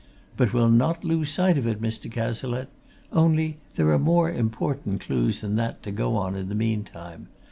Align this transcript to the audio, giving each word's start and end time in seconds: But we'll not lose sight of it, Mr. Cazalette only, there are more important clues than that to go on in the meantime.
But 0.35 0.51
we'll 0.51 0.71
not 0.71 1.03
lose 1.03 1.29
sight 1.29 1.59
of 1.59 1.67
it, 1.67 1.79
Mr. 1.79 2.11
Cazalette 2.11 2.71
only, 3.13 3.57
there 3.75 3.91
are 3.91 3.99
more 3.99 4.31
important 4.31 5.01
clues 5.01 5.41
than 5.41 5.57
that 5.57 5.83
to 5.83 5.91
go 5.91 6.15
on 6.15 6.33
in 6.35 6.49
the 6.49 6.55
meantime. 6.55 7.27